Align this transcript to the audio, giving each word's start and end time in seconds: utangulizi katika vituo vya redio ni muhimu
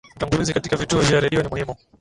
utangulizi 0.15 0.53
katika 0.53 0.75
vituo 0.75 1.01
vya 1.01 1.19
redio 1.19 1.41
ni 1.43 1.49
muhimu 1.49 1.75